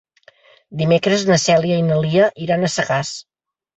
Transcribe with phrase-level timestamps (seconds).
[0.79, 3.13] Dimecres na Cèlia i na Lia iran a Sagàs.